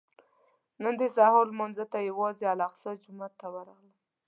[0.81, 3.89] نن د سهار لمانځه ته یوازې الاقصی جومات ته راغلم.